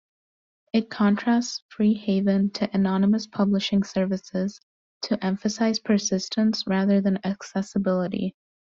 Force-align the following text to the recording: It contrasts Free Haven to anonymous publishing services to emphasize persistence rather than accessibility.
It 0.73 0.89
contrasts 0.89 1.61
Free 1.69 1.93
Haven 1.93 2.49
to 2.53 2.67
anonymous 2.75 3.27
publishing 3.27 3.83
services 3.83 4.59
to 5.03 5.23
emphasize 5.23 5.77
persistence 5.77 6.63
rather 6.65 7.01
than 7.01 7.19
accessibility. 7.23 8.35